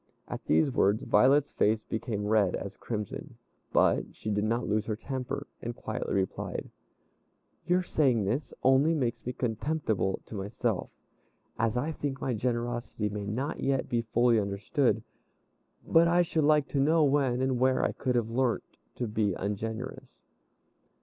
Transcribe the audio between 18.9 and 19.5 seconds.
to be